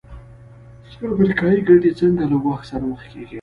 [0.89, 3.27] چې امریکایي ګټې څنګه له ګواښ سره مخ کېږي.